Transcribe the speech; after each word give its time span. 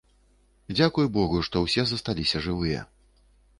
Дзякуй 0.77 1.09
богу, 1.19 1.43
што 1.49 1.63
ўсё 1.65 1.81
засталіся 1.93 2.43
жывыя. 2.49 2.81